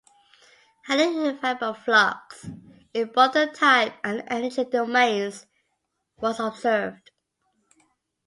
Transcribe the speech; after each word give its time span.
Highly 0.87 1.33
variable 1.35 1.75
flux, 1.75 2.49
in 2.91 3.11
both 3.11 3.33
the 3.33 3.45
time 3.53 3.93
and 4.03 4.23
energy 4.29 4.63
domains, 4.65 5.45
was 6.19 6.39
observed. 6.39 7.11